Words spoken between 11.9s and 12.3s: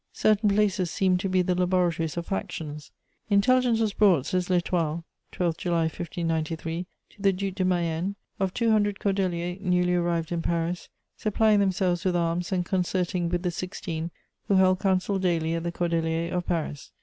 with